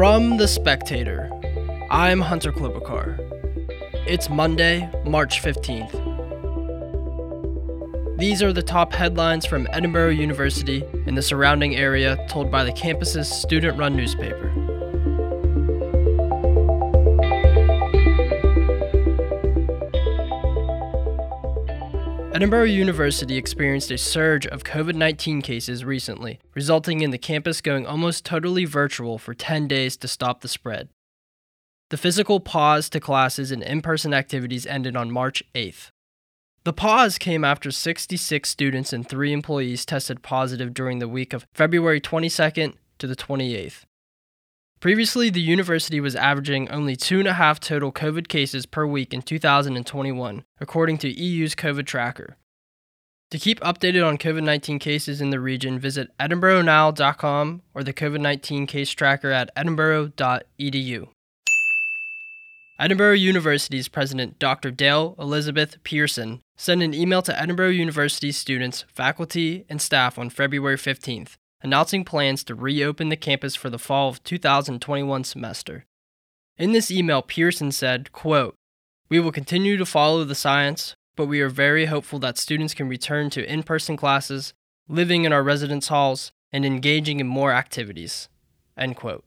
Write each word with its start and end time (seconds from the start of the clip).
From 0.00 0.38
The 0.38 0.48
Spectator, 0.48 1.28
I'm 1.90 2.22
Hunter 2.22 2.52
Klobuchar. 2.52 3.18
It's 4.06 4.30
Monday, 4.30 4.90
March 5.04 5.42
15th. 5.42 5.92
These 8.16 8.42
are 8.42 8.54
the 8.54 8.62
top 8.62 8.94
headlines 8.94 9.44
from 9.44 9.66
Edinboro 9.66 10.16
University 10.16 10.82
and 11.06 11.18
the 11.18 11.22
surrounding 11.22 11.76
area 11.76 12.16
told 12.30 12.50
by 12.50 12.64
the 12.64 12.72
campus's 12.72 13.28
student 13.28 13.76
run 13.76 13.94
newspaper. 13.94 14.69
Edinboro 22.40 22.72
University 22.72 23.36
experienced 23.36 23.90
a 23.90 23.98
surge 23.98 24.46
of 24.46 24.64
COVID 24.64 24.94
19 24.94 25.42
cases 25.42 25.84
recently, 25.84 26.40
resulting 26.54 27.02
in 27.02 27.10
the 27.10 27.18
campus 27.18 27.60
going 27.60 27.86
almost 27.86 28.24
totally 28.24 28.64
virtual 28.64 29.18
for 29.18 29.34
10 29.34 29.68
days 29.68 29.94
to 29.98 30.08
stop 30.08 30.40
the 30.40 30.48
spread. 30.48 30.88
The 31.90 31.98
physical 31.98 32.40
pause 32.40 32.88
to 32.90 32.98
classes 32.98 33.52
and 33.52 33.62
in 33.62 33.82
person 33.82 34.14
activities 34.14 34.64
ended 34.64 34.96
on 34.96 35.10
March 35.10 35.42
8th. 35.54 35.90
The 36.64 36.72
pause 36.72 37.18
came 37.18 37.44
after 37.44 37.70
66 37.70 38.48
students 38.48 38.94
and 38.94 39.06
three 39.06 39.34
employees 39.34 39.84
tested 39.84 40.22
positive 40.22 40.72
during 40.72 40.98
the 40.98 41.08
week 41.08 41.34
of 41.34 41.46
February 41.52 42.00
22nd 42.00 42.72
to 43.00 43.06
the 43.06 43.16
28th. 43.16 43.84
Previously, 44.80 45.28
the 45.28 45.42
university 45.42 46.00
was 46.00 46.16
averaging 46.16 46.70
only 46.70 46.96
two 46.96 47.18
and 47.18 47.28
a 47.28 47.34
half 47.34 47.60
total 47.60 47.92
COVID 47.92 48.28
cases 48.28 48.64
per 48.64 48.86
week 48.86 49.12
in 49.12 49.20
2021, 49.20 50.42
according 50.58 50.96
to 50.96 51.10
EU's 51.10 51.54
COVID 51.54 51.84
tracker. 51.84 52.38
To 53.30 53.38
keep 53.38 53.60
updated 53.60 54.06
on 54.06 54.16
COVID 54.16 54.42
19 54.42 54.78
cases 54.78 55.20
in 55.20 55.28
the 55.28 55.38
region, 55.38 55.78
visit 55.78 56.08
edinboronow.com 56.18 57.62
or 57.74 57.84
the 57.84 57.92
COVID 57.92 58.20
19 58.22 58.66
case 58.66 58.90
tracker 58.90 59.30
at 59.30 59.54
edinboro.edu. 59.54 61.08
Edinboro 62.80 63.20
University's 63.20 63.88
president, 63.88 64.38
Dr. 64.38 64.70
Dale 64.70 65.14
Elizabeth 65.18 65.76
Pehrsson, 65.84 66.40
sent 66.56 66.82
an 66.82 66.94
email 66.94 67.20
to 67.20 67.32
Edinboro 67.34 67.76
University 67.76 68.32
students, 68.32 68.86
faculty, 68.88 69.66
and 69.68 69.82
staff 69.82 70.18
on 70.18 70.30
February 70.30 70.78
15th 70.78 71.36
announcing 71.62 72.04
plans 72.04 72.42
to 72.44 72.54
reopen 72.54 73.08
the 73.08 73.16
campus 73.16 73.54
for 73.54 73.70
the 73.70 73.78
fall 73.78 74.08
of 74.08 74.22
2021 74.24 75.24
semester. 75.24 75.84
In 76.56 76.72
this 76.72 76.90
email, 76.90 77.22
Pehrsson 77.22 77.72
said, 77.72 78.12
quote, 78.12 78.54
We 79.08 79.20
will 79.20 79.32
continue 79.32 79.76
to 79.76 79.86
follow 79.86 80.24
the 80.24 80.34
science, 80.34 80.94
but 81.16 81.26
we 81.26 81.40
are 81.40 81.48
very 81.48 81.86
hopeful 81.86 82.18
that 82.20 82.38
students 82.38 82.74
can 82.74 82.88
return 82.88 83.30
to 83.30 83.50
in 83.50 83.62
person 83.62 83.96
classes, 83.96 84.54
living 84.88 85.24
in 85.24 85.32
our 85.32 85.42
residence 85.42 85.88
halls, 85.88 86.32
and 86.52 86.64
engaging 86.64 87.20
in 87.20 87.26
more 87.26 87.52
activities. 87.52 88.28
End 88.76 88.96
quote. 88.96 89.24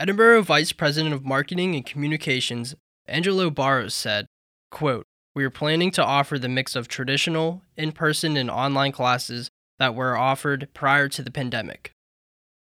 Edinboro 0.00 0.42
Vice 0.42 0.72
President 0.72 1.12
of 1.12 1.24
Marketing 1.24 1.74
and 1.74 1.84
Communications, 1.84 2.74
Angelo 3.06 3.50
Barros, 3.50 3.94
said, 3.94 4.26
quote, 4.70 5.06
We 5.34 5.44
are 5.44 5.50
planning 5.50 5.90
to 5.92 6.04
offer 6.04 6.38
the 6.38 6.48
mix 6.48 6.76
of 6.76 6.86
traditional, 6.86 7.62
in 7.76 7.92
person, 7.92 8.36
and 8.36 8.50
online 8.50 8.92
classes 8.92 9.50
that 9.78 9.94
were 9.94 10.16
offered 10.16 10.68
prior 10.74 11.08
to 11.08 11.22
the 11.22 11.30
pandemic. 11.30 11.92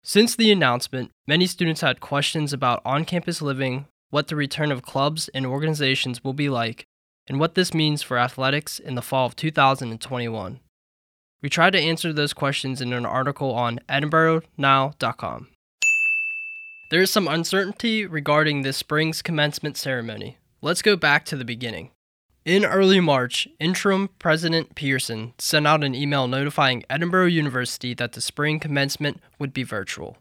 Since 0.02 0.36
the 0.36 0.50
announcement, 0.50 1.10
many 1.26 1.46
students 1.46 1.80
had 1.80 2.00
questions 2.00 2.52
about 2.52 2.80
on 2.84 3.04
campus 3.04 3.42
living, 3.42 3.86
what 4.10 4.28
the 4.28 4.36
return 4.36 4.72
of 4.72 4.82
clubs 4.82 5.28
and 5.34 5.44
organizations 5.44 6.24
will 6.24 6.32
be 6.32 6.48
like, 6.48 6.86
and 7.26 7.38
what 7.38 7.54
this 7.54 7.74
means 7.74 8.02
for 8.02 8.18
athletics 8.18 8.78
in 8.78 8.94
the 8.94 9.02
fall 9.02 9.26
of 9.26 9.36
2021. 9.36 10.60
We 11.42 11.48
tried 11.48 11.74
to 11.74 11.80
answer 11.80 12.12
those 12.12 12.32
questions 12.32 12.80
in 12.80 12.92
an 12.92 13.06
article 13.06 13.52
on 13.54 13.80
edinboronow.com. 13.88 15.48
There 16.90 17.02
is 17.02 17.10
some 17.10 17.28
uncertainty 17.28 18.06
regarding 18.06 18.62
this 18.62 18.78
spring's 18.78 19.20
commencement 19.20 19.76
ceremony. 19.76 20.38
Let's 20.62 20.82
go 20.82 20.96
back 20.96 21.26
to 21.26 21.36
the 21.36 21.44
beginning. 21.44 21.90
In 22.48 22.64
early 22.64 22.98
March, 22.98 23.46
interim 23.60 24.08
President 24.18 24.74
Pehrsson 24.74 25.38
sent 25.38 25.66
out 25.66 25.84
an 25.84 25.94
email 25.94 26.26
notifying 26.26 26.82
Edinboro 26.88 27.30
University 27.30 27.92
that 27.92 28.12
the 28.12 28.22
spring 28.22 28.58
commencement 28.58 29.20
would 29.38 29.52
be 29.52 29.64
virtual. 29.64 30.16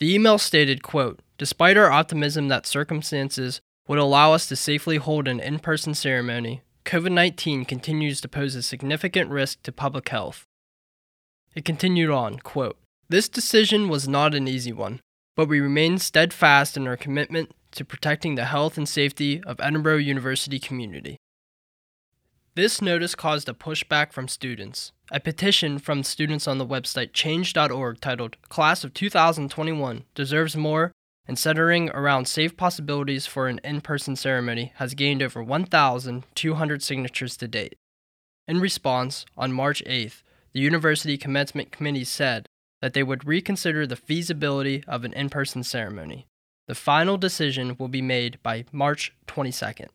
The 0.00 0.12
email 0.12 0.38
stated, 0.38 0.82
quote, 0.82 1.20
Despite 1.38 1.76
our 1.76 1.92
optimism 1.92 2.48
that 2.48 2.66
circumstances 2.66 3.60
would 3.86 4.00
allow 4.00 4.32
us 4.32 4.48
to 4.48 4.56
safely 4.56 4.96
hold 4.96 5.28
an 5.28 5.38
in 5.38 5.60
person 5.60 5.94
ceremony, 5.94 6.62
COVID 6.86 7.12
19 7.12 7.66
continues 7.66 8.20
to 8.22 8.28
pose 8.28 8.56
a 8.56 8.60
significant 8.60 9.30
risk 9.30 9.62
to 9.62 9.70
public 9.70 10.08
health. 10.08 10.42
It 11.54 11.64
continued 11.64 12.10
on, 12.10 12.40
quote, 12.40 12.78
This 13.08 13.28
decision 13.28 13.88
was 13.88 14.08
not 14.08 14.34
an 14.34 14.48
easy 14.48 14.72
one, 14.72 14.98
but 15.36 15.46
we 15.46 15.60
remain 15.60 15.98
steadfast 15.98 16.76
in 16.76 16.88
our 16.88 16.96
commitment 16.96 17.52
to 17.70 17.84
protecting 17.84 18.34
the 18.34 18.46
health 18.46 18.76
and 18.76 18.88
safety 18.88 19.40
of 19.44 19.58
Edinboro 19.58 20.04
University 20.04 20.58
community. 20.58 21.16
This 22.56 22.80
notice 22.80 23.16
caused 23.16 23.48
a 23.48 23.52
pushback 23.52 24.12
from 24.12 24.28
students. 24.28 24.92
A 25.10 25.18
petition 25.18 25.80
from 25.80 26.04
students 26.04 26.46
on 26.46 26.58
the 26.58 26.66
website 26.66 27.12
change.org 27.12 28.00
titled 28.00 28.36
Class 28.48 28.84
of 28.84 28.94
2021 28.94 30.04
Deserves 30.14 30.56
More 30.56 30.92
and 31.26 31.36
centering 31.36 31.90
around 31.90 32.28
safe 32.28 32.56
possibilities 32.56 33.26
for 33.26 33.48
an 33.48 33.60
in 33.64 33.80
person 33.80 34.14
ceremony 34.14 34.72
has 34.76 34.94
gained 34.94 35.20
over 35.20 35.42
1,200 35.42 36.82
signatures 36.82 37.36
to 37.38 37.48
date. 37.48 37.74
In 38.46 38.60
response, 38.60 39.26
on 39.36 39.52
March 39.52 39.82
8th, 39.84 40.22
the 40.52 40.60
University 40.60 41.18
Commencement 41.18 41.72
Committee 41.72 42.04
said 42.04 42.46
that 42.80 42.92
they 42.92 43.02
would 43.02 43.26
reconsider 43.26 43.84
the 43.84 43.96
feasibility 43.96 44.84
of 44.86 45.04
an 45.04 45.12
in 45.14 45.28
person 45.28 45.64
ceremony. 45.64 46.28
The 46.68 46.76
final 46.76 47.18
decision 47.18 47.74
will 47.80 47.88
be 47.88 48.02
made 48.02 48.40
by 48.44 48.64
March 48.70 49.12
22nd. 49.26 49.88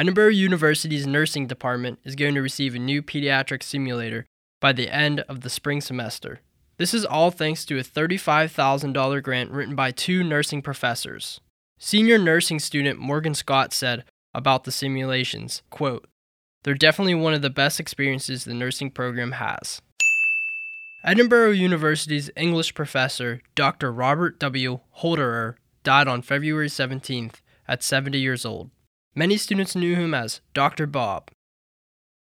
Edinboro 0.00 0.34
University's 0.34 1.06
nursing 1.06 1.46
department 1.46 1.98
is 2.04 2.16
going 2.16 2.34
to 2.34 2.40
receive 2.40 2.74
a 2.74 2.78
new 2.78 3.02
pediatric 3.02 3.62
simulator 3.62 4.24
by 4.58 4.72
the 4.72 4.88
end 4.88 5.20
of 5.28 5.42
the 5.42 5.50
spring 5.50 5.82
semester. 5.82 6.40
This 6.78 6.94
is 6.94 7.04
all 7.04 7.30
thanks 7.30 7.66
to 7.66 7.78
a 7.78 7.82
$35,000 7.82 9.22
grant 9.22 9.50
written 9.50 9.74
by 9.74 9.90
two 9.90 10.24
nursing 10.24 10.62
professors. 10.62 11.42
Senior 11.78 12.16
nursing 12.16 12.58
student 12.58 12.98
Morgan 12.98 13.34
Scott 13.34 13.74
said 13.74 14.04
about 14.32 14.64
the 14.64 14.72
simulations, 14.72 15.60
quote, 15.68 16.08
They're 16.62 16.72
definitely 16.72 17.16
one 17.16 17.34
of 17.34 17.42
the 17.42 17.50
best 17.50 17.78
experiences 17.78 18.44
the 18.44 18.54
nursing 18.54 18.90
program 18.90 19.32
has. 19.32 19.82
Edinboro 21.04 21.54
University's 21.54 22.30
English 22.36 22.74
professor, 22.74 23.42
Dr. 23.54 23.92
Robert 23.92 24.40
W. 24.40 24.80
Holderer, 25.00 25.56
died 25.84 26.08
on 26.08 26.22
February 26.22 26.68
17th 26.68 27.42
at 27.68 27.82
70 27.82 28.18
years 28.18 28.46
old. 28.46 28.70
Many 29.14 29.36
students 29.36 29.74
knew 29.74 29.96
him 29.96 30.14
as 30.14 30.40
Dr. 30.54 30.86
Bob. 30.86 31.30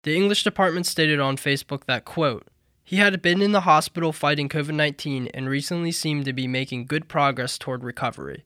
The 0.04 0.16
English 0.16 0.42
department 0.42 0.86
stated 0.86 1.20
on 1.20 1.36
Facebook 1.36 1.84
that, 1.84 2.06
quote, 2.06 2.46
he 2.82 2.96
had 2.96 3.20
been 3.20 3.42
in 3.42 3.52
the 3.52 3.62
hospital 3.62 4.14
fighting 4.14 4.48
COVID 4.48 4.74
19 4.74 5.28
and 5.34 5.50
recently 5.50 5.92
seemed 5.92 6.24
to 6.24 6.32
be 6.32 6.46
making 6.46 6.86
good 6.86 7.06
progress 7.06 7.58
toward 7.58 7.84
recovery. 7.84 8.44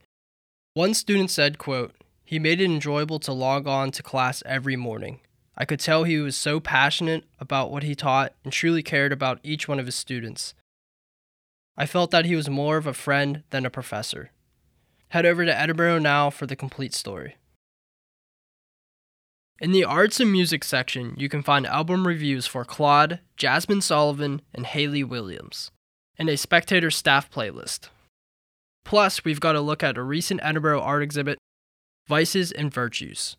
One 0.74 0.94
student 0.94 1.30
said, 1.30 1.58
quote, 1.58 1.94
he 2.24 2.40
made 2.40 2.60
it 2.60 2.64
enjoyable 2.64 3.20
to 3.20 3.32
log 3.32 3.68
on 3.68 3.92
to 3.92 4.02
class 4.02 4.42
every 4.44 4.74
morning. 4.74 5.20
I 5.56 5.64
could 5.64 5.78
tell 5.78 6.02
he 6.02 6.18
was 6.18 6.34
so 6.34 6.58
passionate 6.58 7.24
about 7.38 7.70
what 7.70 7.84
he 7.84 7.94
taught 7.94 8.32
and 8.42 8.52
truly 8.52 8.82
cared 8.82 9.12
about 9.12 9.38
each 9.44 9.68
one 9.68 9.78
of 9.78 9.86
his 9.86 9.94
students. 9.94 10.54
I 11.76 11.86
felt 11.86 12.10
that 12.10 12.24
he 12.24 12.34
was 12.34 12.50
more 12.50 12.76
of 12.76 12.86
a 12.88 12.94
friend 12.94 13.44
than 13.50 13.64
a 13.64 13.70
professor. 13.70 14.32
Head 15.10 15.26
over 15.26 15.44
to 15.44 15.52
Edinboro 15.52 16.02
now 16.02 16.30
for 16.30 16.46
the 16.46 16.56
complete 16.56 16.94
story. 16.94 17.36
In 19.60 19.72
the 19.72 19.84
arts 19.84 20.18
and 20.18 20.32
music 20.32 20.64
section, 20.64 21.14
you 21.16 21.28
can 21.28 21.42
find 21.42 21.66
album 21.66 22.06
reviews 22.06 22.46
for 22.46 22.64
Claude, 22.64 23.20
Jazmine 23.36 23.82
Sullivan, 23.82 24.42
and 24.52 24.66
Hayley 24.66 25.04
Williams, 25.04 25.70
and 26.18 26.28
a 26.28 26.36
Spectator 26.36 26.90
staff 26.90 27.30
playlist. 27.30 27.88
Plus, 28.84 29.24
we've 29.24 29.40
got 29.40 29.54
a 29.54 29.60
look 29.60 29.82
at 29.82 29.96
a 29.96 30.02
recent 30.02 30.40
Edinboro 30.40 30.80
art 30.80 31.02
exhibit, 31.02 31.38
Vices 32.08 32.50
and 32.50 32.72
Virtues. 32.72 33.36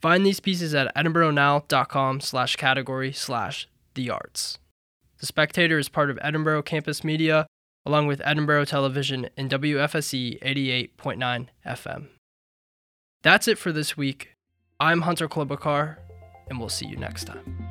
Find 0.00 0.24
these 0.24 0.38
pieces 0.38 0.74
at 0.74 0.94
edinboronow.com 0.94 2.20
slash 2.20 2.54
category 2.54 3.12
slash 3.12 3.66
the 3.94 4.10
arts. 4.10 4.58
The 5.18 5.26
Spectator 5.26 5.78
is 5.78 5.88
part 5.88 6.10
of 6.10 6.18
Edinboro 6.18 6.64
Campus 6.64 7.02
Media, 7.02 7.46
along 7.84 8.06
with 8.06 8.20
Edinboro 8.20 8.64
Television 8.64 9.28
and 9.36 9.50
WFSE 9.50 10.40
88.9 10.40 11.48
FM. 11.66 12.06
That's 13.22 13.48
it 13.48 13.58
for 13.58 13.72
this 13.72 13.96
week. 13.96 14.34
I'm 14.80 15.00
Hunter 15.00 15.28
Klobuchar, 15.28 15.96
and 16.48 16.60
we'll 16.60 16.68
see 16.68 16.86
you 16.86 16.96
next 16.96 17.24
time. 17.24 17.67